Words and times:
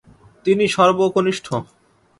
তিনি 0.45 0.65
সর্বকনিষ্ঠ। 0.67 1.47